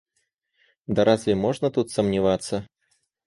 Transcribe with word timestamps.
Да, 0.87 1.03
разве 1.05 1.35
можно 1.35 1.69
тут 1.69 1.91
сомневаться? 1.91 2.65